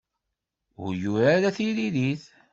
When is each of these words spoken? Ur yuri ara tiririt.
Ur 0.83 0.91
yuri 1.01 1.25
ara 1.35 1.55
tiririt. 1.55 2.23